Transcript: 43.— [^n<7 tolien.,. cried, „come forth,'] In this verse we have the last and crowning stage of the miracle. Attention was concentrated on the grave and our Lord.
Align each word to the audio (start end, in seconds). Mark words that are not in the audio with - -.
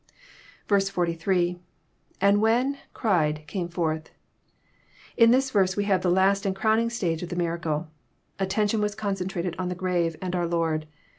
43.— 0.67 1.59
[^n<7 2.19 2.39
tolien.,. 2.39 2.77
cried, 2.91 3.43
„come 3.47 3.69
forth,'] 3.69 4.09
In 5.15 5.29
this 5.29 5.51
verse 5.51 5.77
we 5.77 5.83
have 5.83 6.01
the 6.01 6.09
last 6.09 6.43
and 6.43 6.55
crowning 6.55 6.89
stage 6.89 7.21
of 7.21 7.29
the 7.29 7.35
miracle. 7.35 7.87
Attention 8.39 8.81
was 8.81 8.95
concentrated 8.95 9.55
on 9.59 9.69
the 9.69 9.75
grave 9.75 10.15
and 10.19 10.35
our 10.35 10.47
Lord. 10.47 10.87